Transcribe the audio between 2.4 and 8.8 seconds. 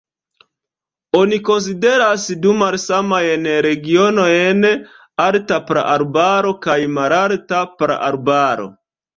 du malsamajn regionojn: alta praarbaro kaj malalta praarbaro.